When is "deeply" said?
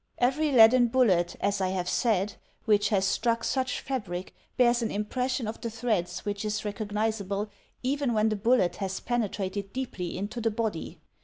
9.73-10.17